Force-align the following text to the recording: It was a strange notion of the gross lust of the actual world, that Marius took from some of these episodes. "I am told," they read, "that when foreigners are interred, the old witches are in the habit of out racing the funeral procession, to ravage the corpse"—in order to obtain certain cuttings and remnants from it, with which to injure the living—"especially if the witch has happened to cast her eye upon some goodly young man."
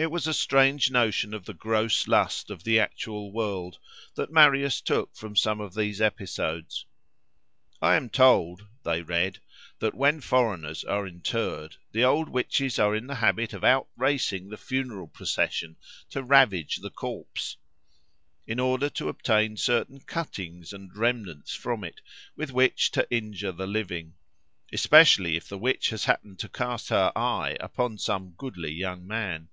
It 0.00 0.12
was 0.12 0.28
a 0.28 0.32
strange 0.32 0.92
notion 0.92 1.34
of 1.34 1.44
the 1.44 1.52
gross 1.52 2.06
lust 2.06 2.50
of 2.50 2.62
the 2.62 2.78
actual 2.78 3.32
world, 3.32 3.78
that 4.14 4.30
Marius 4.30 4.80
took 4.80 5.16
from 5.16 5.34
some 5.34 5.60
of 5.60 5.74
these 5.74 6.00
episodes. 6.00 6.86
"I 7.82 7.96
am 7.96 8.08
told," 8.08 8.68
they 8.84 9.02
read, 9.02 9.40
"that 9.80 9.96
when 9.96 10.20
foreigners 10.20 10.84
are 10.84 11.04
interred, 11.04 11.74
the 11.90 12.04
old 12.04 12.28
witches 12.28 12.78
are 12.78 12.94
in 12.94 13.08
the 13.08 13.16
habit 13.16 13.52
of 13.52 13.64
out 13.64 13.88
racing 13.96 14.50
the 14.50 14.56
funeral 14.56 15.08
procession, 15.08 15.74
to 16.10 16.22
ravage 16.22 16.76
the 16.76 16.90
corpse"—in 16.90 18.60
order 18.60 18.88
to 18.90 19.08
obtain 19.08 19.56
certain 19.56 19.98
cuttings 19.98 20.72
and 20.72 20.96
remnants 20.96 21.54
from 21.54 21.82
it, 21.82 22.00
with 22.36 22.52
which 22.52 22.92
to 22.92 23.04
injure 23.10 23.50
the 23.50 23.66
living—"especially 23.66 25.34
if 25.36 25.48
the 25.48 25.58
witch 25.58 25.88
has 25.90 26.04
happened 26.04 26.38
to 26.38 26.48
cast 26.48 26.90
her 26.90 27.10
eye 27.18 27.56
upon 27.58 27.98
some 27.98 28.36
goodly 28.38 28.70
young 28.70 29.04
man." 29.04 29.48